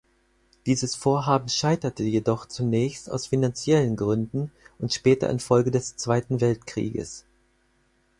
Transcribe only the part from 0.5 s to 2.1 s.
Dieses Vorhaben scheiterte